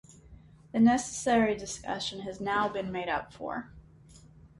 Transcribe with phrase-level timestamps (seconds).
[0.71, 3.71] The necessary discussion has now been made up for.